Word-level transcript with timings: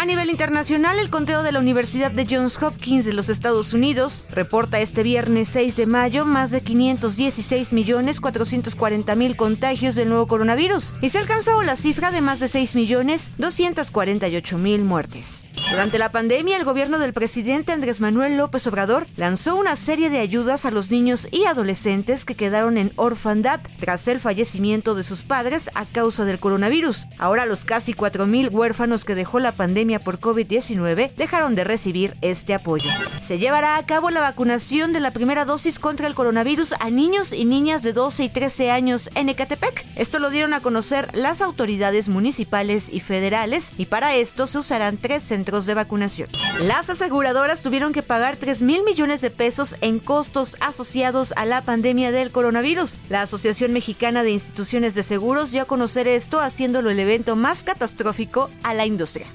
A 0.00 0.06
nivel 0.06 0.30
internacional, 0.30 0.98
el 0.98 1.10
conteo 1.10 1.42
de 1.42 1.52
la 1.52 1.58
Universidad 1.58 2.10
de 2.10 2.26
Johns 2.26 2.56
Hopkins 2.62 3.04
de 3.04 3.12
los 3.12 3.28
Estados 3.28 3.74
Unidos 3.74 4.24
reporta 4.30 4.80
este 4.80 5.02
viernes 5.02 5.48
6 5.48 5.76
de 5.76 5.84
mayo 5.84 6.24
más 6.24 6.50
de 6.50 6.62
516 6.62 7.74
millones 7.74 8.18
440 8.22 9.14
mil 9.14 9.36
contagios 9.36 9.96
del 9.96 10.08
nuevo 10.08 10.26
coronavirus 10.26 10.94
y 11.02 11.10
se 11.10 11.18
ha 11.18 11.20
alcanzado 11.20 11.60
la 11.60 11.76
cifra 11.76 12.10
de 12.12 12.22
más 12.22 12.40
de 12.40 12.48
6 12.48 12.76
millones 12.76 13.30
248 13.36 14.56
mil 14.56 14.84
muertes. 14.84 15.44
Durante 15.70 15.98
la 15.98 16.10
pandemia, 16.10 16.56
el 16.56 16.64
gobierno 16.64 16.98
del 16.98 17.12
presidente 17.12 17.70
Andrés 17.70 18.00
Manuel 18.00 18.36
López 18.36 18.66
Obrador 18.66 19.06
lanzó 19.16 19.54
una 19.54 19.76
serie 19.76 20.10
de 20.10 20.18
ayudas 20.18 20.66
a 20.66 20.72
los 20.72 20.90
niños 20.90 21.28
y 21.30 21.44
adolescentes 21.44 22.24
que 22.24 22.34
quedaron 22.34 22.76
en 22.76 22.92
orfandad 22.96 23.60
tras 23.78 24.08
el 24.08 24.18
fallecimiento 24.18 24.96
de 24.96 25.04
sus 25.04 25.22
padres 25.22 25.70
a 25.74 25.84
causa 25.84 26.24
del 26.24 26.40
coronavirus. 26.40 27.06
Ahora 27.18 27.46
los 27.46 27.64
casi 27.64 27.92
4 27.92 28.26
mil 28.26 28.48
huérfanos 28.48 29.04
que 29.04 29.14
dejó 29.14 29.38
la 29.38 29.52
pandemia 29.52 29.89
por 29.98 30.20
COVID-19 30.20 31.14
dejaron 31.16 31.54
de 31.54 31.64
recibir 31.64 32.16
este 32.20 32.54
apoyo. 32.54 32.88
Se 33.22 33.38
llevará 33.38 33.76
a 33.76 33.86
cabo 33.86 34.10
la 34.10 34.20
vacunación 34.20 34.92
de 34.92 35.00
la 35.00 35.12
primera 35.12 35.44
dosis 35.44 35.78
contra 35.78 36.06
el 36.06 36.14
coronavirus 36.14 36.74
a 36.78 36.90
niños 36.90 37.32
y 37.32 37.44
niñas 37.44 37.82
de 37.82 37.92
12 37.92 38.24
y 38.24 38.28
13 38.28 38.70
años 38.70 39.10
en 39.14 39.28
Ecatepec. 39.28 39.84
Esto 39.96 40.18
lo 40.18 40.30
dieron 40.30 40.54
a 40.54 40.60
conocer 40.60 41.10
las 41.14 41.42
autoridades 41.42 42.08
municipales 42.08 42.90
y 42.92 43.00
federales 43.00 43.72
y 43.76 43.86
para 43.86 44.14
esto 44.14 44.46
se 44.46 44.58
usarán 44.58 44.96
tres 44.96 45.22
centros 45.22 45.66
de 45.66 45.74
vacunación. 45.74 46.28
Las 46.62 46.90
aseguradoras 46.90 47.62
tuvieron 47.62 47.92
que 47.92 48.02
pagar 48.02 48.36
3 48.36 48.62
mil 48.62 48.82
millones 48.84 49.20
de 49.20 49.30
pesos 49.30 49.76
en 49.80 49.98
costos 49.98 50.56
asociados 50.60 51.32
a 51.36 51.44
la 51.44 51.62
pandemia 51.62 52.12
del 52.12 52.30
coronavirus. 52.30 52.98
La 53.08 53.22
Asociación 53.22 53.72
Mexicana 53.72 54.22
de 54.22 54.30
Instituciones 54.30 54.94
de 54.94 55.02
Seguros 55.02 55.50
dio 55.50 55.62
a 55.62 55.66
conocer 55.66 56.06
esto 56.08 56.40
haciéndolo 56.40 56.90
el 56.90 57.00
evento 57.00 57.36
más 57.36 57.64
catastrófico 57.64 58.50
a 58.62 58.74
la 58.74 58.86
industria. 58.86 59.26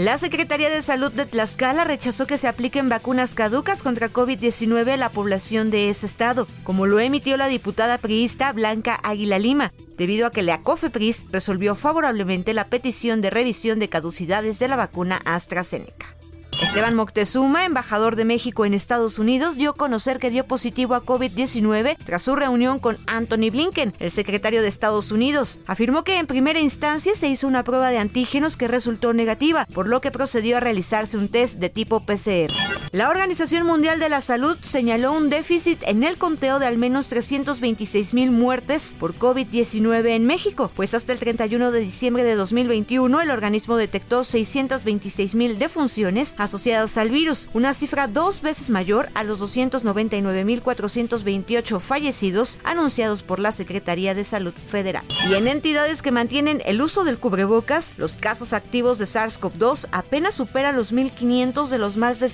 La 0.00 0.16
Secretaría 0.16 0.70
de 0.70 0.80
Salud 0.80 1.12
de 1.12 1.26
Tlaxcala 1.26 1.84
rechazó 1.84 2.26
que 2.26 2.38
se 2.38 2.48
apliquen 2.48 2.88
vacunas 2.88 3.34
caducas 3.34 3.82
contra 3.82 4.10
COVID-19 4.10 4.92
a 4.92 4.96
la 4.96 5.10
población 5.10 5.70
de 5.70 5.90
ese 5.90 6.06
estado, 6.06 6.48
como 6.64 6.86
lo 6.86 7.00
emitió 7.00 7.36
la 7.36 7.48
diputada 7.48 7.98
priista 7.98 8.50
Blanca 8.54 8.98
Águila 9.02 9.38
Lima, 9.38 9.74
debido 9.98 10.26
a 10.26 10.32
que 10.32 10.40
la 10.40 10.62
COFEPRIS 10.62 11.26
resolvió 11.30 11.74
favorablemente 11.74 12.54
la 12.54 12.64
petición 12.64 13.20
de 13.20 13.28
revisión 13.28 13.78
de 13.78 13.90
caducidades 13.90 14.58
de 14.58 14.68
la 14.68 14.76
vacuna 14.76 15.20
AstraZeneca. 15.26 16.19
Esteban 16.62 16.94
Moctezuma, 16.94 17.64
embajador 17.64 18.16
de 18.16 18.26
México 18.26 18.66
en 18.66 18.74
Estados 18.74 19.18
Unidos, 19.18 19.56
dio 19.56 19.70
a 19.70 19.74
conocer 19.74 20.18
que 20.18 20.30
dio 20.30 20.46
positivo 20.46 20.94
a 20.94 21.02
COVID-19 21.02 21.96
tras 22.04 22.22
su 22.22 22.36
reunión 22.36 22.78
con 22.78 22.98
Anthony 23.06 23.50
Blinken, 23.50 23.94
el 23.98 24.10
secretario 24.10 24.60
de 24.60 24.68
Estados 24.68 25.10
Unidos. 25.10 25.60
Afirmó 25.66 26.04
que 26.04 26.18
en 26.18 26.26
primera 26.26 26.60
instancia 26.60 27.14
se 27.16 27.28
hizo 27.28 27.48
una 27.48 27.64
prueba 27.64 27.90
de 27.90 27.98
antígenos 27.98 28.56
que 28.56 28.68
resultó 28.68 29.14
negativa, 29.14 29.66
por 29.72 29.88
lo 29.88 30.00
que 30.00 30.10
procedió 30.10 30.58
a 30.58 30.60
realizarse 30.60 31.16
un 31.16 31.28
test 31.28 31.58
de 31.58 31.70
tipo 31.70 32.00
PCR. 32.00 32.52
La 32.92 33.08
Organización 33.08 33.66
Mundial 33.66 34.00
de 34.00 34.08
la 34.08 34.20
Salud 34.20 34.56
señaló 34.62 35.12
un 35.12 35.30
déficit 35.30 35.80
en 35.86 36.02
el 36.02 36.18
conteo 36.18 36.58
de 36.58 36.66
al 36.66 36.76
menos 36.76 37.06
326 37.06 38.14
mil 38.14 38.32
muertes 38.32 38.96
por 38.98 39.14
COVID-19 39.14 40.08
en 40.08 40.26
México, 40.26 40.72
pues 40.74 40.92
hasta 40.94 41.12
el 41.12 41.20
31 41.20 41.70
de 41.70 41.78
diciembre 41.78 42.24
de 42.24 42.34
2021 42.34 43.20
el 43.20 43.30
organismo 43.30 43.76
detectó 43.76 44.24
626 44.24 45.36
mil 45.36 45.60
defunciones 45.60 46.34
asociadas 46.36 46.98
al 46.98 47.10
virus, 47.10 47.48
una 47.54 47.74
cifra 47.74 48.08
dos 48.08 48.42
veces 48.42 48.70
mayor 48.70 49.08
a 49.14 49.22
los 49.22 49.40
299.428 49.40 51.78
fallecidos 51.78 52.58
anunciados 52.64 53.22
por 53.22 53.38
la 53.38 53.52
Secretaría 53.52 54.16
de 54.16 54.24
Salud 54.24 54.54
Federal. 54.66 55.04
Y 55.30 55.34
en 55.34 55.46
entidades 55.46 56.02
que 56.02 56.10
mantienen 56.10 56.60
el 56.64 56.82
uso 56.82 57.04
del 57.04 57.20
cubrebocas, 57.20 57.92
los 57.98 58.16
casos 58.16 58.52
activos 58.52 58.98
de 58.98 59.04
SARS-CoV-2 59.04 59.86
apenas 59.92 60.34
superan 60.34 60.74
los 60.74 60.92
1.500 60.92 61.68
de 61.68 61.78
los 61.78 61.96
más 61.96 62.18
de 62.18 62.28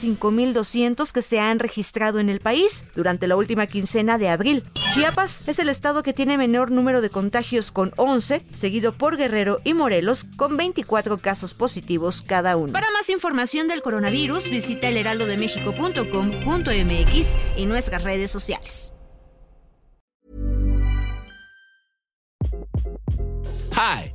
5.200 0.55 1.13
que 1.13 1.23
se 1.23 1.41
han 1.41 1.59
registrado 1.59 2.21
en 2.21 2.29
el 2.29 2.41
país 2.41 2.85
durante 2.95 3.27
la 3.27 3.37
última 3.37 3.67
quincena 3.67 4.19
de 4.19 4.29
abril. 4.29 4.65
Chiapas 4.95 5.43
es 5.47 5.59
el 5.59 5.69
estado 5.69 6.03
que 6.03 6.13
tiene 6.13 6.39
menor 6.39 6.71
número 6.71 7.01
de 7.01 7.11
contagios 7.11 7.73
con 7.73 7.93
11, 7.97 8.45
seguido 8.53 8.93
por 8.93 9.17
Guerrero 9.17 9.61
y 9.65 9.75
Morelos 9.75 10.25
con 10.37 10.57
24 10.57 11.19
casos 11.19 11.55
positivos 11.55 12.23
cada 12.23 12.57
uno. 12.57 12.73
Para 12.73 12.91
más 12.93 13.11
información 13.11 13.69
del 13.69 13.83
coronavirus, 13.83 13.97
coronavirus, 13.97 14.51
visita 14.51 14.89
elheraldodemexico.com.mx 14.89 17.37
y 17.57 17.65
nuestras 17.67 18.05
redes 18.05 18.31
sociales. 18.31 18.93
Hi, 23.73 24.15